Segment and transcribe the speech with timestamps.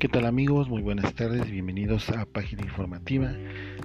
[0.00, 0.70] ¿Qué tal amigos?
[0.70, 3.34] Muy buenas tardes, bienvenidos a Página Informativa.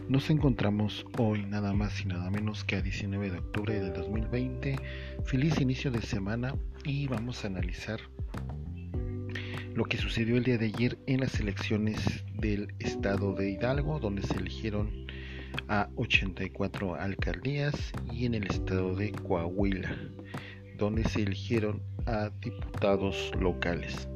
[0.07, 4.77] Nos encontramos hoy nada más y nada menos que a 19 de octubre del 2020.
[5.25, 7.99] Feliz inicio de semana y vamos a analizar
[9.73, 14.21] lo que sucedió el día de ayer en las elecciones del estado de Hidalgo, donde
[14.21, 15.07] se eligieron
[15.67, 19.93] a 84 alcaldías y en el estado de Coahuila,
[20.77, 24.07] donde se eligieron a diputados locales.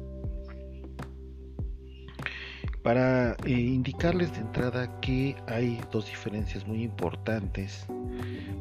[2.82, 7.86] Para eh, indicarles de entrada que hay dos diferencias muy importantes,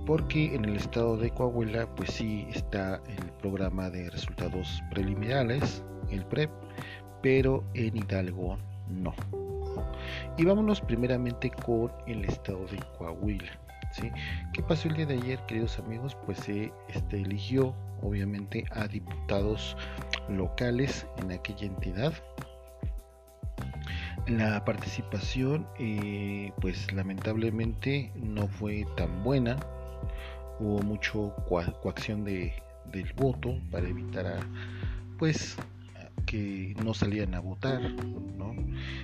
[0.05, 6.25] porque en el estado de Coahuila pues sí está el programa de resultados preliminares, el
[6.25, 6.49] PREP,
[7.21, 8.57] pero en Hidalgo
[8.89, 9.13] no.
[10.37, 13.51] Y vámonos primeramente con el estado de Coahuila.
[13.93, 14.11] ¿sí?
[14.53, 16.17] ¿Qué pasó el día de ayer, queridos amigos?
[16.25, 19.77] Pues se este, eligió obviamente a diputados
[20.27, 22.13] locales en aquella entidad
[24.29, 29.57] la participación eh, pues lamentablemente no fue tan buena
[30.59, 32.53] hubo mucho coacción de,
[32.91, 34.39] del voto para evitar a,
[35.17, 35.57] pues
[36.27, 38.53] que no salían a votar ¿no?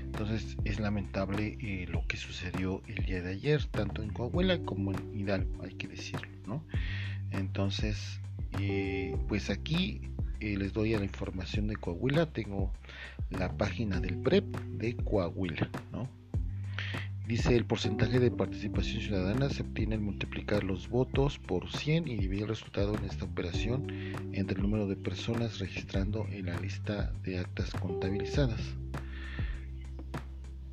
[0.03, 4.91] entonces es lamentable eh, lo que sucedió el día de ayer tanto en Coahuila como
[4.91, 6.63] en Hidalgo hay que decirlo ¿no?
[7.31, 8.19] entonces
[8.59, 10.01] eh, pues aquí
[10.39, 12.71] les doy a la información de Coahuila tengo
[13.29, 14.45] la página del PREP
[14.77, 15.69] de Coahuila.
[15.91, 16.09] ¿no?
[17.27, 22.17] Dice el porcentaje de participación ciudadana se obtiene al multiplicar los votos por 100 y
[22.17, 23.91] dividir el resultado en esta operación
[24.33, 28.61] entre el número de personas registrando en la lista de actas contabilizadas.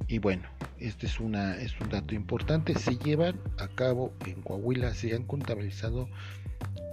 [0.08, 0.42] Y bueno,
[0.78, 2.74] este es, una, es un dato importante.
[2.74, 6.06] Se llevan a cabo en Coahuila, se han contabilizado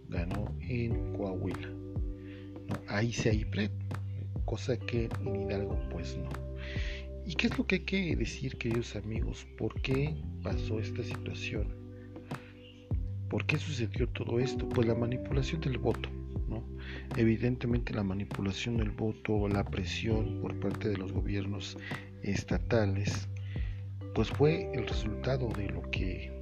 [0.09, 1.69] ganó en Coahuila.
[1.69, 2.75] ¿no?
[2.88, 3.72] Ahí sí hay PREP,
[4.44, 6.28] cosa que en Hidalgo pues no.
[7.25, 9.47] ¿Y qué es lo que hay que decir, queridos amigos?
[9.56, 11.69] ¿Por qué pasó esta situación?
[13.28, 14.69] ¿Por qué sucedió todo esto?
[14.69, 16.09] Pues la manipulación del voto.
[17.16, 21.76] Evidentemente la manipulación del voto, la presión por parte de los gobiernos
[22.22, 23.28] estatales,
[24.14, 26.32] pues fue el resultado de lo que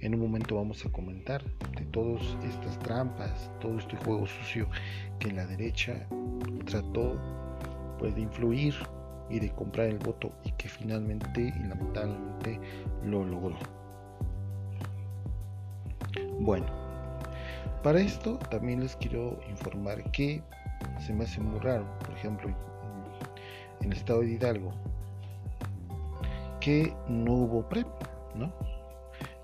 [0.00, 1.44] en un momento vamos a comentar,
[1.76, 4.68] de todas estas trampas, todo este juego sucio
[5.20, 6.08] que la derecha
[6.66, 7.16] trató
[8.00, 8.74] pues de influir
[9.30, 12.58] y de comprar el voto y que finalmente y lamentablemente
[13.04, 13.56] lo logró.
[16.40, 16.81] Bueno,
[17.82, 20.42] para esto también les quiero informar que
[21.04, 22.54] se me hace muy raro, por ejemplo,
[23.80, 24.72] en el estado de Hidalgo,
[26.60, 27.86] que no hubo PREP,
[28.34, 28.52] ¿no?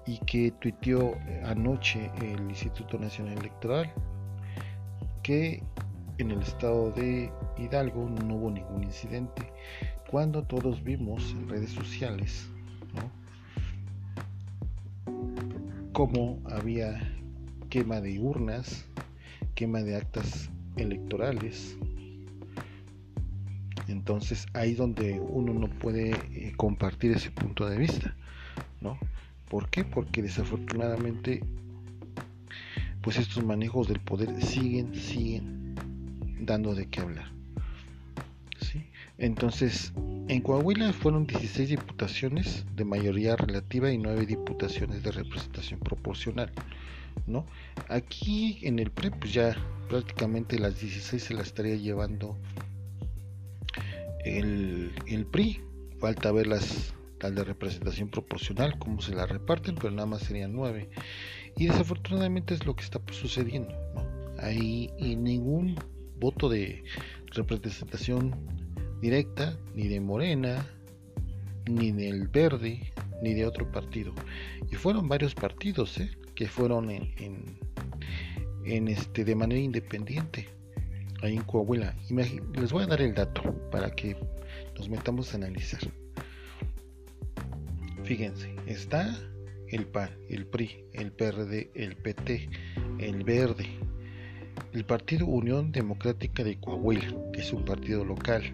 [0.07, 3.93] Y que tuiteó anoche el Instituto Nacional Electoral
[5.23, 5.63] que
[6.19, 9.53] en el estado de Hidalgo no hubo ningún incidente,
[10.11, 12.49] cuando todos vimos en redes sociales,
[12.95, 13.29] ¿no?
[15.93, 17.18] cómo había
[17.69, 18.87] quema de urnas,
[19.55, 21.77] quema de actas electorales.
[23.89, 28.15] Entonces ahí donde uno no puede eh, compartir ese punto de vista,
[28.81, 28.99] ¿no?
[29.49, 29.85] ¿Por qué?
[29.85, 31.43] Porque desafortunadamente
[33.03, 35.75] pues estos manejos del poder siguen, siguen
[36.41, 37.31] dando de qué hablar.
[38.61, 38.85] ¿sí?
[39.17, 39.93] Entonces,
[40.29, 46.53] en Coahuila fueron 16 diputaciones de mayoría relativa y 9 diputaciones de representación proporcional.
[47.27, 47.47] ¿No?
[47.89, 49.57] Aquí en el PRE, pues ya
[49.89, 52.37] prácticamente las 16 se las estaría llevando
[54.25, 55.61] el, el PRI.
[56.01, 56.95] Falta ver las
[57.27, 60.89] de representación proporcional, cómo se la reparten, pero nada más serían 9.
[61.57, 63.75] Y desafortunadamente es lo que está sucediendo.
[63.95, 64.07] ¿no?
[64.41, 65.77] Hay ningún
[66.21, 66.85] voto de
[67.33, 68.35] representación
[69.01, 70.65] directa, ni de Morena,
[71.69, 74.15] ni del Verde, ni de otro partido.
[74.71, 76.11] Y fueron varios partidos, ¿eh?
[76.39, 80.47] Que fueron en, este, de manera independiente.
[81.21, 81.97] ahí en Coahuila.
[82.55, 83.43] Les voy a dar el dato
[83.73, 84.17] para que
[84.77, 85.81] nos metamos a analizar.
[88.05, 89.19] Fíjense, está
[89.67, 92.49] el PAN, el PRI, el PRD, el PT,
[93.01, 93.67] el Verde,
[94.73, 98.45] el Partido Unión Democrática de Coahuila, que es un partido local,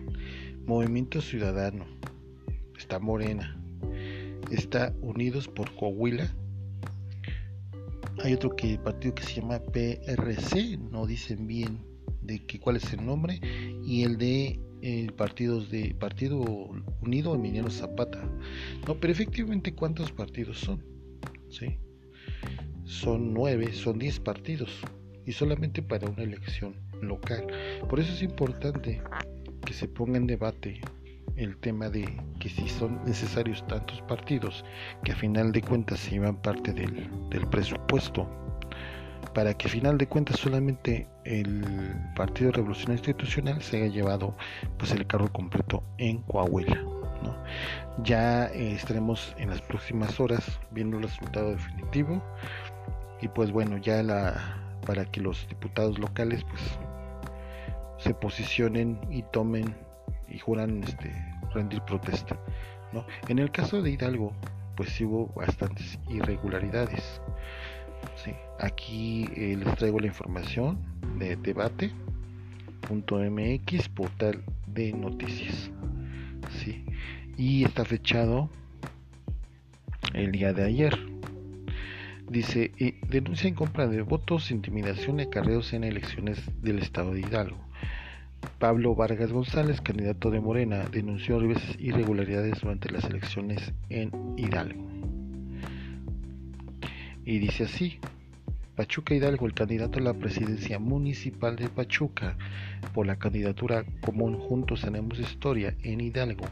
[0.64, 1.84] Movimiento Ciudadano,
[2.78, 3.60] está Morena,
[4.50, 6.34] está Unidos por Coahuila,
[8.22, 11.78] hay otro que partido que se llama PRC, no dicen bien
[12.22, 13.40] de que, cuál es el nombre,
[13.84, 16.38] y el de el partidos de Partido
[17.00, 18.22] Unido Emiliano Zapata.
[18.86, 20.84] No, pero efectivamente cuántos partidos son,
[21.48, 21.78] ¿sí?
[22.84, 24.70] Son nueve, son diez partidos
[25.24, 27.46] y solamente para una elección local.
[27.88, 29.00] Por eso es importante
[29.64, 30.82] que se ponga en debate
[31.36, 32.04] el tema de
[32.38, 34.64] que si son necesarios tantos partidos
[35.02, 38.28] que a final de cuentas se llevan parte del, del presupuesto
[39.34, 41.64] para que a final de cuentas solamente el
[42.14, 44.36] Partido Revolución Institucional se haya llevado
[44.78, 46.82] pues el carro completo en Coahuila.
[48.02, 52.22] Ya eh, estaremos en las próximas horas viendo el resultado definitivo
[53.20, 56.60] y pues bueno ya la para que los diputados locales pues
[57.96, 59.74] se posicionen y tomen
[60.34, 61.12] y juran este,
[61.52, 62.38] rendir protesta.
[62.92, 63.06] ¿no?
[63.28, 64.32] En el caso de Hidalgo,
[64.76, 67.20] pues hubo bastantes irregularidades.
[68.16, 68.32] ¿sí?
[68.58, 70.78] Aquí eh, les traigo la información
[71.18, 71.88] de debate.mx,
[73.90, 75.70] portal de noticias.
[76.58, 76.84] ¿sí?
[77.36, 78.50] Y está fechado
[80.12, 80.98] el día de ayer.
[82.28, 87.20] Dice, eh, denuncia en compra de votos, intimidación y acarreos en elecciones del estado de
[87.20, 87.63] Hidalgo.
[88.58, 94.84] Pablo Vargas González, candidato de Morena, denunció diversas irregularidades durante las elecciones en Hidalgo.
[97.24, 97.98] Y dice así,
[98.76, 102.36] Pachuca Hidalgo, el candidato a la presidencia municipal de Pachuca
[102.92, 106.44] por la candidatura común Juntos Haremos Historia en Hidalgo,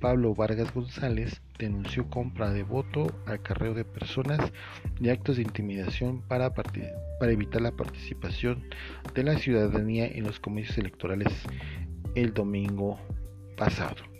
[0.00, 4.40] Pablo Vargas González denunció compra de voto, acarreo de personas
[5.00, 8.64] y actos de intimidación para, para evitar la participación
[9.14, 11.32] de la ciudadanía en los comicios electorales
[12.14, 12.98] el domingo
[13.56, 14.15] pasado.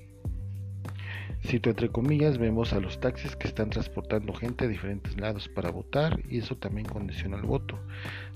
[1.46, 5.70] Cito entre comillas, vemos a los taxis que están transportando gente a diferentes lados para
[5.70, 7.78] votar y eso también condiciona el voto,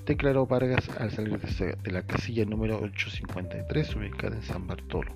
[0.07, 5.13] declaró Vargas al salir de la casilla número 853 ubicada en San Bartolo.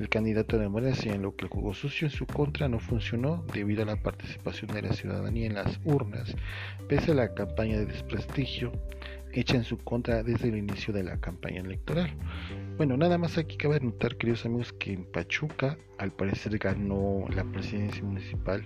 [0.00, 3.84] El candidato de Morena señaló que el juego sucio en su contra no funcionó debido
[3.84, 6.34] a la participación de la ciudadanía en las urnas,
[6.88, 8.72] pese a la campaña de desprestigio
[9.32, 12.10] hecha en su contra desde el inicio de la campaña electoral.
[12.80, 17.44] Bueno, nada más aquí cabe notar, queridos amigos, que en Pachuca al parecer ganó la
[17.44, 18.64] presidencia municipal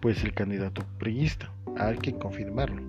[0.00, 1.52] pues el candidato priista.
[1.76, 2.80] Hay que confirmarlo,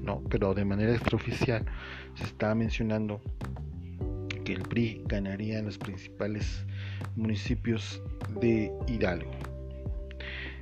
[0.00, 0.22] ¿no?
[0.30, 1.66] Pero de manera extraoficial
[2.14, 3.20] se está mencionando
[4.46, 6.64] que el PRI ganaría en los principales
[7.14, 8.02] municipios
[8.40, 9.51] de Hidalgo.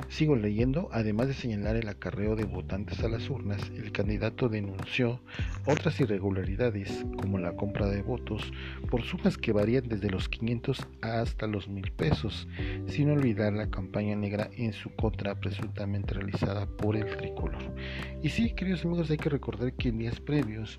[0.08, 5.20] Sigo leyendo, además de señalar el acarreo de votantes a las urnas, el candidato denunció
[5.67, 8.52] otras irregularidades, como la compra de votos,
[8.91, 12.49] por sumas que varían desde los 500 hasta los 1000 pesos,
[12.87, 17.75] sin olvidar la campaña negra en su contra presuntamente realizada por el tricolor.
[18.23, 20.78] Y sí, queridos amigos, hay que recordar que en días previos,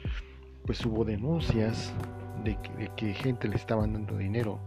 [0.65, 1.93] pues hubo denuncias
[2.43, 2.57] de
[2.95, 4.59] que, gente le estaban dando dinero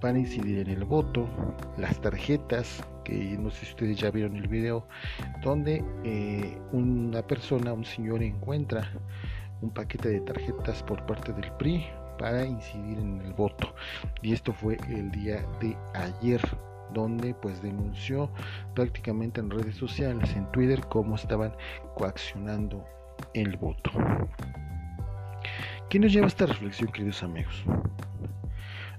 [0.00, 1.28] para incidir en el voto,
[1.76, 4.86] las tarjetas, que no sé si ustedes ya vieron el video,
[5.42, 8.90] donde eh, una persona, un señor encuentra
[9.60, 11.86] un paquete de tarjetas por parte del PRI
[12.18, 13.74] para incidir en el voto.
[14.22, 16.40] Y esto fue el día de ayer
[16.94, 18.30] donde pues denunció
[18.74, 21.54] prácticamente en redes sociales, en Twitter, cómo estaban
[21.94, 22.84] coaccionando
[23.34, 23.90] el voto.
[25.90, 27.64] ¿Qué nos lleva esta reflexión, queridos amigos?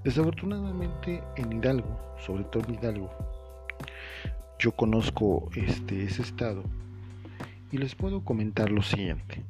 [0.04, 3.10] Desafortunadamente en Hidalgo, sobre todo en Hidalgo,
[4.60, 6.66] yo conozco este, ese estado
[7.72, 9.42] y les puedo comentar lo siguiente.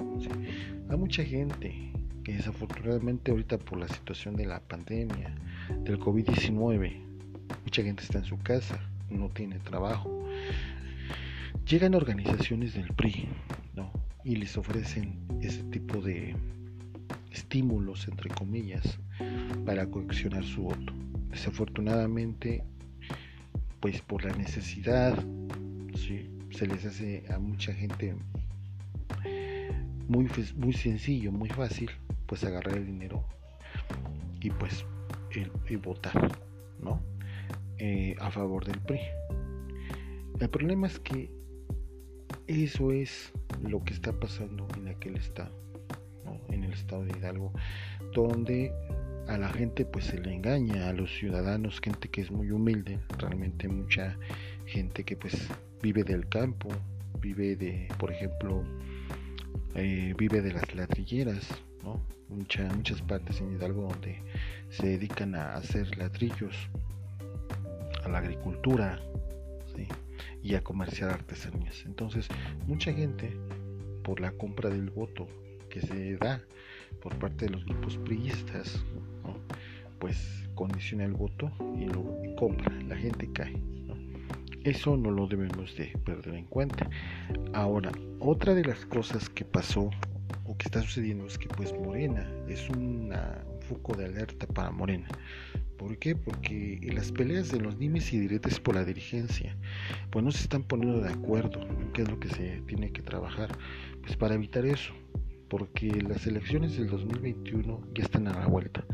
[0.91, 1.91] Hay mucha gente
[2.23, 5.33] que desafortunadamente ahorita por la situación de la pandemia,
[5.79, 6.93] del COVID-19,
[7.63, 8.79] mucha gente está en su casa,
[9.09, 10.29] no tiene trabajo.
[11.65, 13.27] Llegan organizaciones del PRI
[14.23, 16.35] y les ofrecen ese tipo de
[17.31, 18.99] estímulos, entre comillas,
[19.65, 20.93] para coaccionar su voto.
[21.29, 22.63] Desafortunadamente,
[23.79, 25.17] pues por la necesidad,
[25.95, 26.29] ¿sí?
[26.51, 28.15] se les hace a mucha gente
[30.07, 31.89] muy, muy sencillo, muy fácil,
[32.25, 33.23] pues agarrar el dinero
[34.41, 34.85] y pues
[35.81, 36.37] votar,
[36.81, 37.01] ¿no?
[37.77, 38.99] Eh, a favor del PRI.
[40.39, 41.31] El problema es que
[42.47, 43.31] eso es
[43.63, 45.61] lo que está pasando en aquel estado
[46.73, 47.53] estado de Hidalgo,
[48.13, 48.73] donde
[49.27, 52.99] a la gente pues se le engaña, a los ciudadanos, gente que es muy humilde,
[53.17, 54.17] realmente mucha
[54.65, 55.47] gente que pues
[55.81, 56.69] vive del campo,
[57.19, 58.63] vive de, por ejemplo,
[59.75, 61.47] eh, vive de las ladrilleras,
[61.83, 62.01] ¿no?
[62.29, 64.21] muchas partes en Hidalgo donde
[64.69, 66.55] se dedican a hacer ladrillos,
[68.03, 68.99] a la agricultura
[70.43, 71.83] y a comerciar artesanías.
[71.85, 72.27] Entonces,
[72.67, 73.37] mucha gente,
[74.03, 75.27] por la compra del voto
[75.71, 76.41] que se da
[77.01, 78.83] por parte de los grupos priistas,
[79.99, 82.03] pues condiciona el voto y lo
[82.35, 83.55] compra, la gente cae.
[84.63, 86.87] Eso no lo debemos de perder en cuenta.
[87.53, 89.89] Ahora, otra de las cosas que pasó
[90.45, 93.11] o que está sucediendo es que pues Morena es un
[93.61, 95.07] foco de alerta para Morena.
[95.77, 96.15] ¿Por qué?
[96.15, 99.57] Porque en las peleas de los dimes y diretes por la dirigencia,
[100.11, 103.01] pues no se están poniendo de acuerdo en qué es lo que se tiene que
[103.01, 103.49] trabajar,
[104.01, 104.93] pues para evitar eso,
[105.51, 108.85] porque las elecciones del 2021 ya están a la vuelta.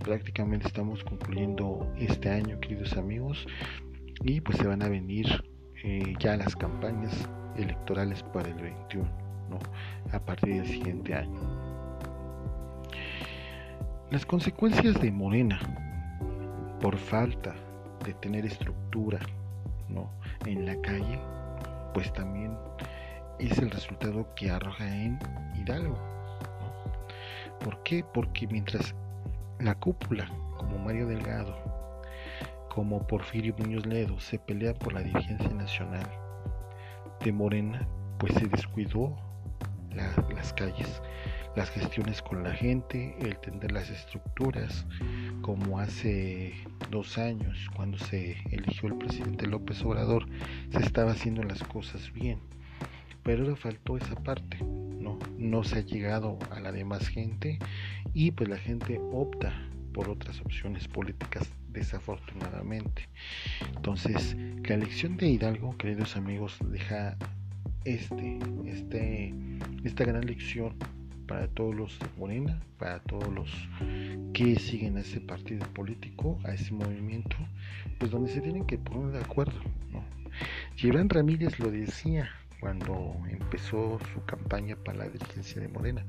[0.00, 3.46] Prácticamente estamos concluyendo este año, queridos amigos,
[4.24, 5.44] y pues se van a venir
[5.84, 9.08] eh, ya las campañas electorales para el 21,
[9.48, 9.60] ¿no?
[10.12, 11.40] a partir del siguiente año.
[14.10, 15.60] Las consecuencias de Morena
[16.80, 17.54] por falta
[18.04, 19.20] de tener estructura
[19.88, 20.10] ¿no?
[20.46, 21.20] en la calle,
[21.94, 22.56] pues también
[23.48, 25.18] es el resultado que arroja en
[25.54, 25.98] Hidalgo.
[27.60, 28.04] ¿Por qué?
[28.12, 28.94] Porque mientras
[29.60, 31.56] la cúpula, como Mario Delgado,
[32.68, 36.08] como Porfirio Muñoz Ledo se pelean por la dirigencia nacional
[37.24, 37.86] de Morena,
[38.18, 39.16] pues se descuidó
[39.94, 41.02] las calles,
[41.54, 44.86] las gestiones con la gente, el tender las estructuras,
[45.42, 46.54] como hace
[46.90, 50.26] dos años cuando se eligió el presidente López Obrador,
[50.70, 52.40] se estaba haciendo las cosas bien,
[53.22, 57.58] pero le faltó esa parte, no, no se ha llegado a la demás gente
[58.14, 59.52] y pues la gente opta
[59.92, 63.08] por otras opciones políticas desafortunadamente.
[63.76, 67.16] Entonces, la elección de Hidalgo, queridos amigos, deja
[67.84, 69.34] este, este,
[69.84, 70.74] esta gran lección
[71.26, 73.50] para todos los de Morena, para todos los
[74.34, 77.36] que siguen a ese partido político, a ese movimiento,
[77.98, 79.58] pues donde se tienen que poner de acuerdo.
[79.92, 80.02] ¿no?
[80.76, 82.28] Gibran Ramírez lo decía
[82.62, 86.06] cuando empezó su campaña para la dirigencia de Morena.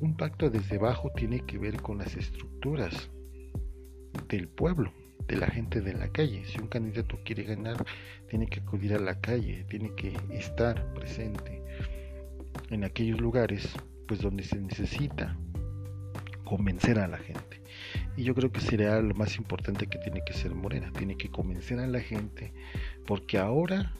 [0.00, 3.08] Un pacto desde abajo tiene que ver con las estructuras
[4.28, 4.92] del pueblo,
[5.26, 6.44] de la gente de la calle.
[6.44, 7.86] Si un candidato quiere ganar,
[8.28, 11.62] tiene que acudir a la calle, tiene que estar presente
[12.68, 13.74] en aquellos lugares
[14.06, 15.38] pues donde se necesita
[16.44, 17.62] convencer a la gente.
[18.14, 21.30] Y yo creo que sería lo más importante que tiene que ser Morena, tiene que
[21.30, 22.52] convencer a la gente,
[23.06, 23.94] porque ahora,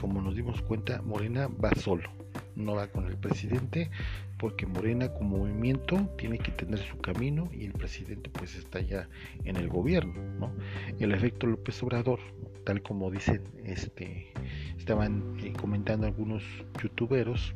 [0.00, 2.10] como nos dimos cuenta, Morena va solo
[2.56, 3.90] no va con el presidente,
[4.38, 9.08] porque Morena como movimiento tiene que tener su camino y el presidente pues está ya
[9.44, 10.52] en el gobierno, ¿no?
[10.98, 12.18] El efecto López Obrador,
[12.64, 14.32] tal como dicen, este,
[14.78, 16.42] estaban eh, comentando algunos
[16.82, 17.54] youtuberos,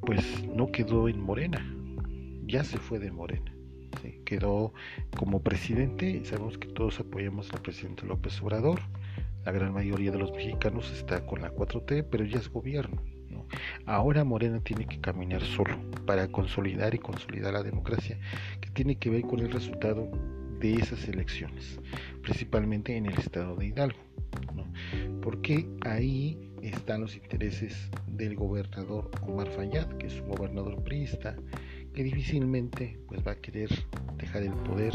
[0.00, 1.64] pues no quedó en Morena,
[2.46, 3.50] ya se fue de Morena.
[4.26, 4.74] Quedó
[5.16, 8.80] como presidente, sabemos que todos apoyamos al presidente López Obrador,
[9.44, 13.02] la gran mayoría de los mexicanos está con la 4T, pero ya es gobierno.
[13.86, 18.18] Ahora Morena tiene que caminar solo para consolidar y consolidar la democracia,
[18.60, 20.08] que tiene que ver con el resultado
[20.60, 21.78] de esas elecciones,
[22.22, 23.98] principalmente en el estado de Hidalgo,
[25.20, 31.36] porque ahí están los intereses del gobernador Omar Fayad, que es un gobernador priista,
[31.92, 33.68] que difícilmente pues, va a querer
[34.16, 34.92] dejar el poder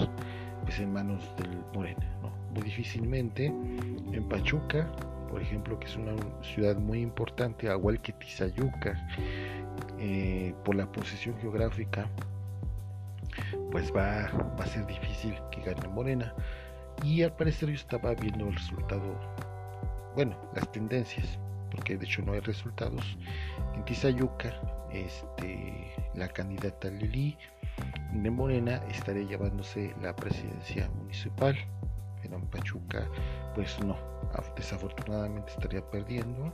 [0.63, 2.38] pues, en manos del Morena.
[2.53, 4.91] Muy difícilmente en Pachuca
[5.29, 9.07] por ejemplo, que es una ciudad muy importante, igual que Tizayuca,
[9.99, 12.07] eh, por la posición geográfica,
[13.71, 14.27] pues va,
[14.59, 16.33] va a ser difícil que gane Morena.
[17.03, 19.15] Y al parecer yo estaba viendo el resultado,
[20.15, 21.39] bueno, las tendencias,
[21.71, 23.17] porque de hecho no hay resultados.
[23.75, 24.59] En Tizayuca,
[24.91, 27.37] este, la candidata Lili
[28.13, 31.55] de Morena estaría llevándose la presidencia municipal,
[32.38, 33.07] en Pachuca,
[33.55, 33.98] pues no,
[34.55, 36.53] desafortunadamente estaría perdiendo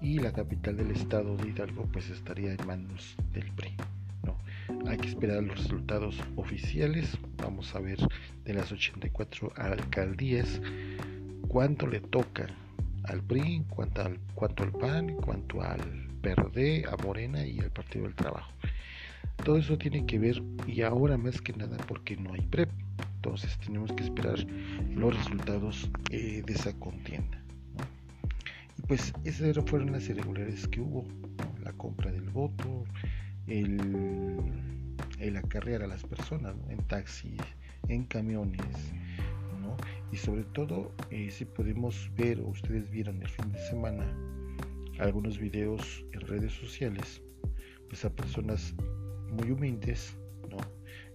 [0.00, 3.76] y la capital del estado de Hidalgo pues estaría en manos del PRI.
[4.24, 4.36] ¿no?
[4.88, 7.18] Hay que esperar los resultados oficiales.
[7.38, 7.98] Vamos a ver
[8.44, 10.60] de las 84 alcaldías
[11.48, 12.46] cuánto le toca
[13.04, 18.04] al PRI, cuánto al, cuánto al PAN, cuánto al PRD, a Morena y al Partido
[18.04, 18.52] del Trabajo.
[19.44, 22.70] Todo eso tiene que ver y ahora más que nada porque no hay PREP.
[23.22, 24.38] Entonces tenemos que esperar
[24.94, 27.44] los resultados eh, de esa contienda.
[28.78, 31.06] Y pues esas fueron las irregularidades que hubo.
[31.62, 32.84] La compra del voto,
[33.46, 33.78] el,
[35.18, 37.38] el acarrear a las personas en taxis,
[37.88, 38.64] en camiones.
[40.10, 44.06] Y sobre todo, eh, si podemos ver, o ustedes vieron el fin de semana,
[44.98, 47.22] algunos videos en redes sociales,
[47.90, 48.74] pues a personas
[49.30, 50.16] muy humildes.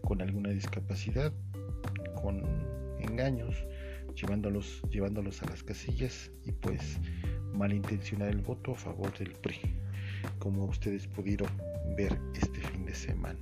[0.04, 1.34] Con alguna discapacidad,
[3.00, 3.66] engaños,
[4.16, 7.00] llevándolos, llevándolos a las casillas y pues
[7.54, 9.60] malintencionar el voto a favor del PRI,
[10.40, 11.50] como ustedes pudieron
[11.96, 13.40] ver este fin de semana.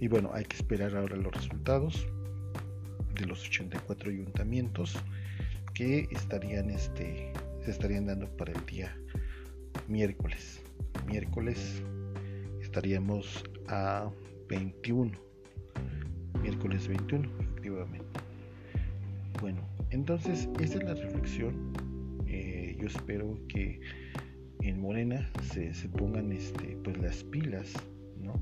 [0.00, 2.06] Y bueno, hay que esperar ahora los resultados
[3.14, 4.96] de los 84 ayuntamientos
[5.72, 7.32] que estarían este
[7.64, 8.96] se estarían dando para el día
[9.88, 10.62] miércoles.
[11.06, 11.82] Miércoles
[12.60, 14.10] estaríamos a
[14.48, 15.25] 21.
[16.46, 18.20] Miércoles 21, efectivamente.
[19.40, 21.72] Bueno, entonces esa es la reflexión.
[22.28, 23.80] Eh, yo espero que
[24.60, 27.72] en Morena se, se, pongan este, pues las pilas,
[28.22, 28.40] ¿no?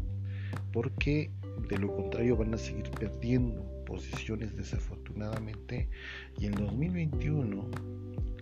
[0.71, 1.31] Porque
[1.71, 5.89] de lo contrario van a seguir perdiendo posiciones desafortunadamente
[6.39, 7.71] y en 2021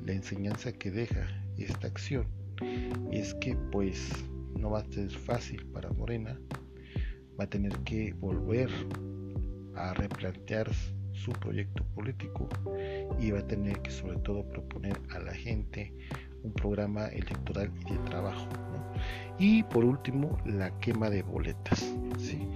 [0.04, 2.26] la enseñanza que deja esta acción
[3.12, 4.10] es que pues
[4.58, 6.36] no va a ser fácil para Morena,
[7.38, 8.68] va a tener que volver
[9.76, 10.68] a replantear
[11.12, 12.48] su proyecto político
[13.20, 15.92] y va a tener que sobre todo proponer a la gente
[16.42, 18.48] un programa electoral y de trabajo.
[19.38, 21.94] Y por último, la quema de boletas.
[22.18, 22.48] ¿sí?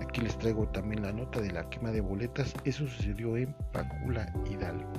[0.00, 2.54] Aquí les traigo también la nota de la quema de boletas.
[2.64, 4.92] Eso sucedió en Pacula Hidalgo.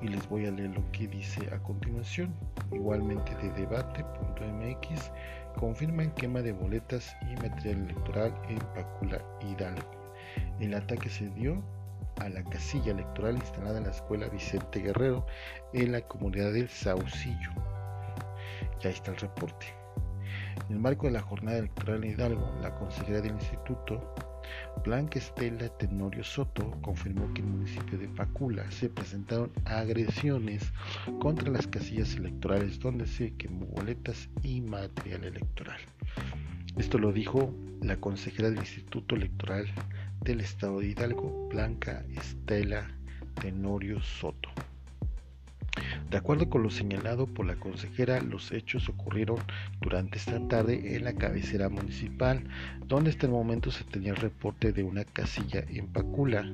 [0.00, 2.32] Y les voy a leer lo que dice a continuación.
[2.72, 5.10] Igualmente de debate.mx
[5.56, 9.97] confirman quema de boletas y material electoral en Pacula Hidalgo.
[10.60, 11.62] El ataque se dio
[12.20, 15.26] a la casilla electoral instalada en la escuela Vicente Guerrero
[15.72, 17.50] en la comunidad del Saucillo.
[18.80, 19.66] Ya está el reporte.
[20.68, 24.14] En el marco de la jornada electoral en Hidalgo, la consejera del instituto,
[24.84, 30.72] Blanca Estela Tenorio Soto, confirmó que en el municipio de Pacula se presentaron agresiones
[31.20, 35.80] contra las casillas electorales donde se quemó boletas y material electoral.
[36.76, 39.66] Esto lo dijo la consejera del Instituto Electoral
[40.20, 42.88] del Estado de Hidalgo, Blanca Estela
[43.40, 44.50] Tenorio Soto.
[46.10, 49.38] De acuerdo con lo señalado por la consejera, los hechos ocurrieron
[49.80, 52.42] durante esta tarde en la cabecera municipal,
[52.86, 56.50] donde hasta el momento se tenía el reporte de una casilla en Pacula,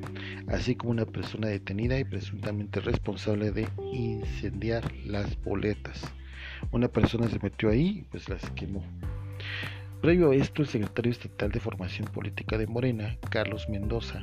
[0.48, 6.02] así como una persona detenida y presuntamente responsable de incendiar las boletas.
[6.72, 8.82] Una persona se metió ahí y pues las quemó.
[10.04, 14.20] Previo a esto, el secretario estatal de Formación Política de Morena, Carlos Mendoza,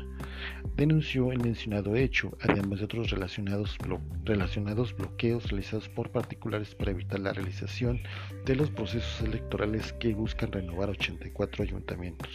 [0.75, 3.79] denunció el mencionado hecho, además de otros relacionados,
[4.23, 7.99] relacionados bloqueos realizados por particulares para evitar la realización
[8.45, 12.29] de los procesos electorales que buscan renovar 84 ayuntamientos.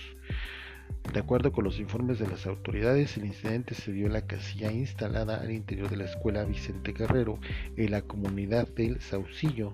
[1.12, 4.70] De acuerdo con los informes de las autoridades, el incidente se dio en la casilla
[4.70, 7.38] instalada al interior de la escuela Vicente Guerrero,
[7.76, 9.72] en la comunidad del Saucillo,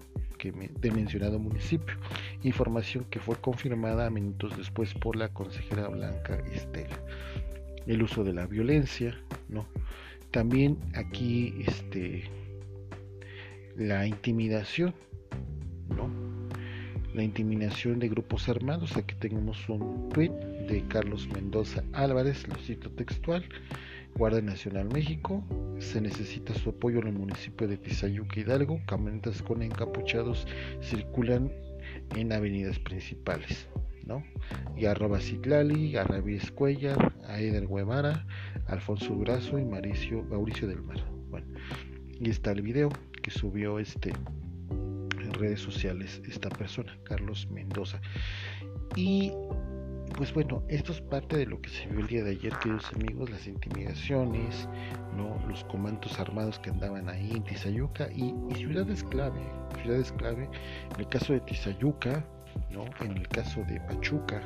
[0.51, 1.97] del mencionado municipio,
[2.43, 6.99] información que fue confirmada minutos después por la consejera Blanca Estela.
[7.87, 9.17] El uso de la violencia,
[9.49, 9.67] ¿no?
[10.31, 12.25] También aquí este
[13.77, 14.95] la intimidación,
[15.89, 16.11] ¿no?
[17.15, 18.97] La intimidación de grupos armados.
[18.97, 20.33] Aquí tenemos un tweet
[20.69, 23.45] de Carlos Mendoza Álvarez, lo cito textual.
[24.15, 25.43] Guardia Nacional México,
[25.79, 30.47] se necesita su apoyo en el municipio de Tizayuca Hidalgo, camionetas con encapuchados
[30.83, 31.51] circulan
[32.15, 33.69] en avenidas principales,
[34.05, 34.23] ¿no?
[34.77, 36.07] Y arroba Citlali, a
[36.55, 38.27] Cuellar, a Eder Guevara,
[38.67, 41.03] Alfonso Durazo y Mauricio, Mauricio del Mar.
[41.31, 41.47] Bueno,
[42.21, 42.91] y está el video
[43.23, 44.13] que subió este
[44.71, 48.01] en redes sociales esta persona, Carlos Mendoza.
[48.95, 49.33] Y
[50.17, 52.91] pues bueno, esto es parte de lo que se vio el día de ayer, queridos
[52.95, 54.69] amigos, las intimidaciones,
[55.17, 55.39] ¿no?
[55.49, 59.41] los comandos armados que andaban ahí en Tizayuca y, ciudades clave,
[59.83, 60.49] ciudades clave,
[60.95, 62.25] en el caso de Tizayuca,
[62.71, 62.85] ¿no?
[63.01, 64.41] en el caso de Pachuca,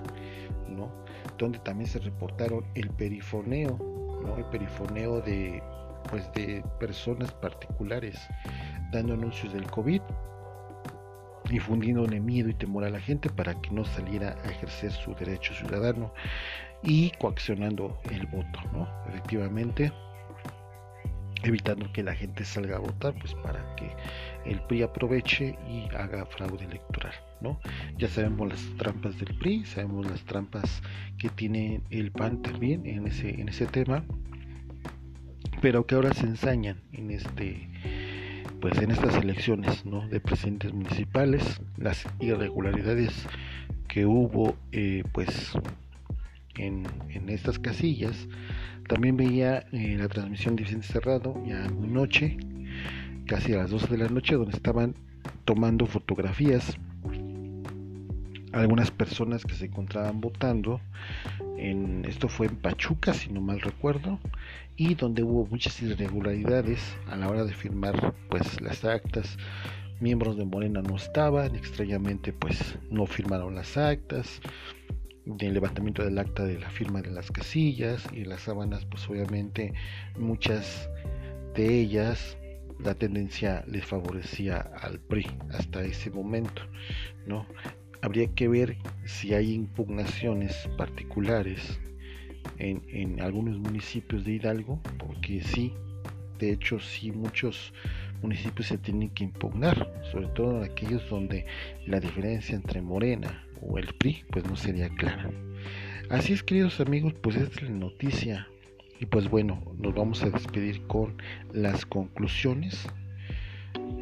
[0.69, 0.91] ¿no?
[1.39, 3.79] donde también se reportaron el perifoneo,
[4.23, 4.37] ¿no?
[4.37, 5.63] el perifoneo de,
[6.11, 8.19] pues, de personas particulares
[8.93, 10.01] dando anuncios del COVID
[11.49, 15.55] difundiéndole miedo y temor a la gente para que no saliera a ejercer su derecho
[15.55, 16.13] ciudadano
[16.83, 18.89] y coaccionando el voto, ¿no?
[19.09, 19.93] Efectivamente,
[21.43, 23.91] evitando que la gente salga a votar, pues para que
[24.45, 27.61] el PRI aproveche y haga fraude electoral, ¿no?
[27.99, 30.83] Ya sabemos las trampas del PRI, sabemos las trampas
[31.19, 34.05] que tiene el PAN también en ese, en ese tema,
[35.61, 37.69] pero que ahora se ensañan en este
[38.69, 40.09] pues en estas elecciones ¿no?
[40.09, 43.13] de presidentes municipales las irregularidades
[43.87, 45.53] que hubo eh, pues
[46.57, 46.85] en,
[47.29, 48.27] estas casillas.
[48.89, 52.39] También veía eh, la transmisión de Vicente Cerrado ya noche,
[53.27, 54.97] casi a las 12 de la noche, donde estaban
[55.45, 56.77] tomando fotografías
[58.53, 60.81] algunas personas que se encontraban votando.
[61.57, 64.19] En, esto fue en Pachuca, si no mal recuerdo,
[64.77, 69.37] y donde hubo muchas irregularidades a la hora de firmar pues las actas.
[70.01, 74.41] Miembros de Morena no estaban, extrañamente pues no firmaron las actas.
[75.25, 79.73] Del levantamiento del acta de la firma de las casillas y las sábanas, pues obviamente
[80.17, 80.89] muchas
[81.55, 82.37] de ellas
[82.79, 86.63] la tendencia les favorecía al PRI hasta ese momento,
[87.27, 87.47] ¿no?
[88.03, 91.81] Habría que ver si hay impugnaciones particulares
[92.59, 95.75] en, algunos municipios de Hidalgo, porque sí,
[96.39, 97.73] de hecho sí muchos
[98.23, 101.47] municipios se tienen que impugnar, sobre todo en aquellos donde
[101.87, 105.31] la diferencia entre Morena o el PRI pues no sería clara.
[106.11, 108.47] Así es queridos amigos, pues esta es la noticia
[109.01, 111.17] y pues bueno, nos vamos a despedir con
[111.53, 112.87] las conclusiones.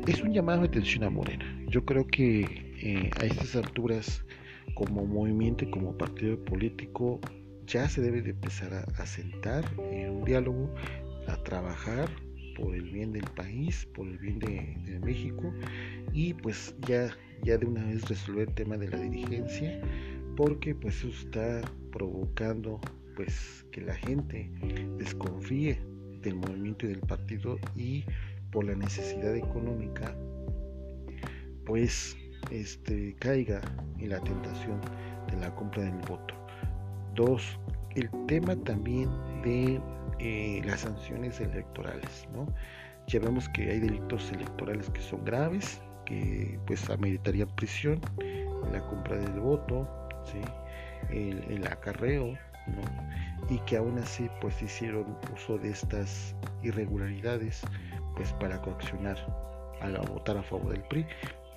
[0.07, 1.45] Es un llamado de atención a Morena.
[1.69, 4.25] Yo creo que eh, a estas alturas
[4.75, 7.21] como movimiento y como partido político
[7.67, 10.75] ya se debe de empezar a, sentar en un diálogo,
[11.29, 12.09] a trabajar
[12.57, 15.53] por el bien del país, por el bien de, México
[16.13, 17.11] y pues ya,
[17.43, 19.81] ya de una vez resolver el tema de la dirigencia
[20.37, 21.61] porque pues eso está
[21.93, 22.81] provocando
[23.17, 24.51] pues que la gente
[24.99, 25.79] desconfíe
[26.23, 28.05] del movimiento y del partido y
[28.51, 30.17] por la necesidad económica
[31.67, 32.17] pues
[32.51, 33.61] este, caiga
[33.99, 34.81] en la tentación
[35.31, 36.35] de la compra del voto.
[37.15, 37.59] Dos,
[37.95, 39.09] el tema también
[39.43, 39.81] de
[40.19, 42.47] eh, las sanciones electorales, ¿no?
[43.07, 48.01] Ya vemos que hay delitos electorales que son graves, que pues ameritarían prisión,
[48.73, 49.89] la compra del voto,
[50.25, 50.41] ¿sí?
[51.11, 52.29] el, acarreo,
[52.67, 53.55] ¿no?
[53.55, 57.61] y que aún así pues hicieron uso de estas irregularidades
[58.17, 59.19] pues para coaccionar
[59.83, 61.07] a votar a favor del PRI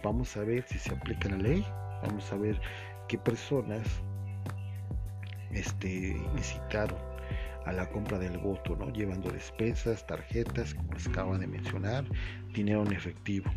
[0.04, 1.66] vamos a ver si se aplica la ley,
[2.04, 2.60] vamos a ver
[3.08, 3.88] qué personas
[5.52, 6.98] este, incitaron
[7.66, 8.92] a la compra del voto, ¿no?
[8.94, 12.06] llevando despensas, tarjetas, como les acabo de mencionar,
[12.54, 13.52] dinero en efectivo.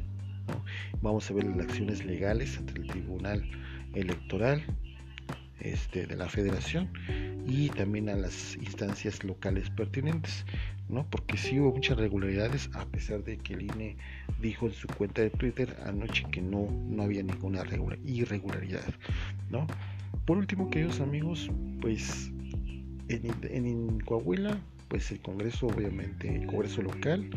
[1.00, 3.48] Vamos a ver las acciones legales ante el Tribunal
[3.94, 4.64] Electoral
[5.60, 6.90] este, de la Federación
[7.46, 10.44] y también a las instancias locales pertinentes.
[10.90, 11.06] ¿No?
[11.08, 13.96] Porque sí hubo muchas regularidades, a pesar de que el INE
[14.40, 17.64] dijo en su cuenta de Twitter anoche que no, no había ninguna
[18.04, 18.94] irregularidad,
[19.50, 19.66] ¿no?
[20.26, 21.50] Por último, queridos amigos,
[21.80, 22.30] pues
[23.08, 27.30] en, en Coahuila, pues el Congreso, obviamente, el Congreso local,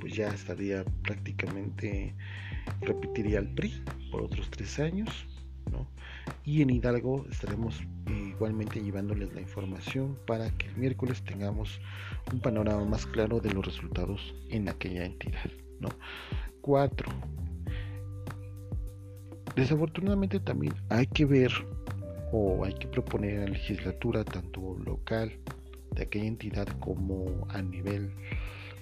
[0.00, 2.14] pues ya estaría prácticamente,
[2.82, 5.26] repetiría el PRI por otros tres años,
[6.44, 11.80] Y en Hidalgo estaremos igualmente llevándoles la información para que el miércoles tengamos
[12.32, 15.50] un panorama más claro de los resultados en aquella entidad.
[15.80, 15.88] ¿no?
[16.62, 17.10] 4.
[19.56, 21.52] Desafortunadamente también hay que ver
[22.32, 25.32] o hay que proponer en la legislatura, tanto local
[25.94, 28.12] de aquella entidad como a nivel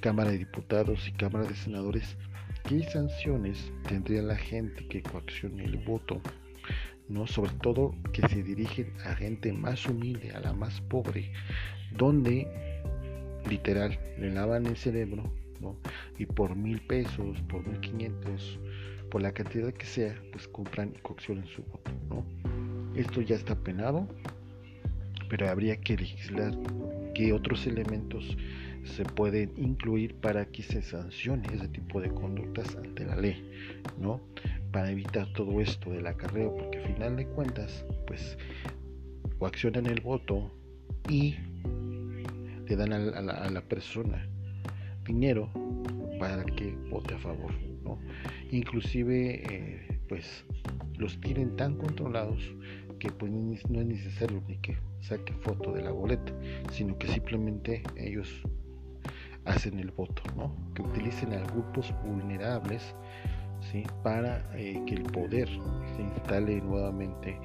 [0.01, 2.17] Cámara de Diputados y Cámara de Senadores,
[2.65, 6.21] qué sanciones tendría la gente que coaccione el voto
[7.09, 7.27] ¿no?
[7.27, 11.33] sobre todo que se dirigen a gente más humilde, a la más pobre,
[11.97, 12.47] donde
[13.49, 15.33] literal le lavan el cerebro
[16.19, 18.59] y por mil pesos, por mil quinientos,
[19.11, 21.91] por la cantidad que sea, pues compran y coccionan su voto.
[22.95, 24.09] Esto ya está penado,
[25.29, 26.53] pero habría que legislar
[27.15, 28.37] qué otros elementos
[28.87, 33.51] se pueden incluir para que se sancione ese tipo de conductas ante la ley,
[33.99, 34.21] ¿no?
[34.77, 38.37] para evitar todo esto del acarreo, porque al final de cuentas, pues
[39.39, 40.51] coaccionan el voto
[41.09, 41.35] y
[42.69, 44.29] le dan a la, persona
[45.07, 45.51] dinero
[46.19, 47.99] para que vote a favor, ¿no?
[48.51, 50.45] Inclusive, eh, pues
[50.99, 52.41] los tienen tan controlados
[52.99, 56.33] que pues no es necesario ni que saque foto de la boleta,
[56.71, 58.43] sino que simplemente ellos
[59.47, 60.55] hacen el voto, ¿no?
[60.75, 62.95] Que utilicen a grupos vulnerables
[64.03, 65.49] para eh, que el poder
[65.97, 67.39] se instale nuevamente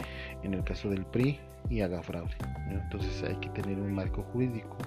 [0.44, 2.36] en el caso del PRI y haga fraude.
[2.70, 4.78] Entonces hay que tener un marco jurídico,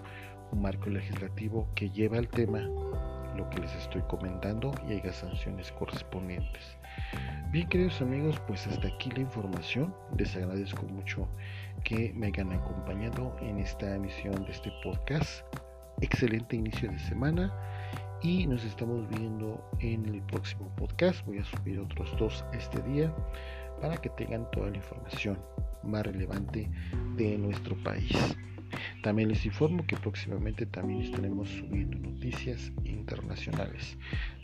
[0.53, 2.61] un marco legislativo que lleve al tema
[3.37, 6.77] lo que les estoy comentando y haga sanciones correspondientes.
[7.51, 9.93] Bien queridos amigos, pues hasta aquí la información.
[10.17, 11.27] Les agradezco mucho
[11.83, 15.45] que me hayan acompañado en esta emisión de este podcast.
[16.01, 17.53] Excelente inicio de semana
[18.23, 21.25] y nos estamos viendo en el próximo podcast.
[21.27, 23.15] Voy a subir otros dos este día
[23.81, 25.39] para que tengan toda la información
[25.83, 26.71] más relevante
[27.17, 28.17] de nuestro país.
[29.03, 33.97] También les informo que próximamente también estaremos subiendo noticias internacionales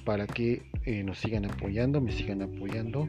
[0.05, 3.09] para que eh, nos sigan apoyando, me sigan apoyando.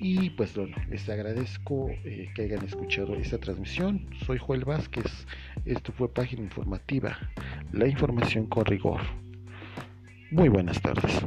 [0.00, 4.06] Y pues bueno, les agradezco eh, que hayan escuchado esta transmisión.
[4.24, 5.26] Soy Joel Vázquez.
[5.64, 7.18] Esto fue Página Informativa.
[7.72, 9.00] La información con rigor.
[10.30, 11.20] Muy buenas tardes.